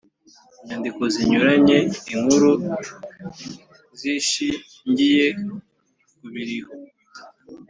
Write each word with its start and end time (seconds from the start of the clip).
inyandiko 0.61 1.01
zinyuranye, 1.13 1.77
inkuru 2.13 2.49
zishingiye 3.99 5.27
ku 6.17 6.25
biriho 6.33 6.73